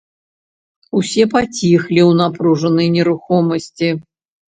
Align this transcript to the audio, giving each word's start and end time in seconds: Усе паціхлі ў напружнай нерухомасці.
Усе 1.01 1.27
паціхлі 1.35 2.01
ў 2.09 2.25
напружнай 2.25 2.87
нерухомасці. 2.99 3.97